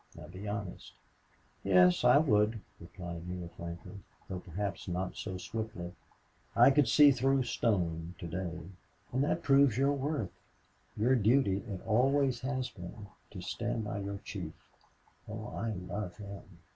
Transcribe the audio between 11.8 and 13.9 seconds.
always has been to stand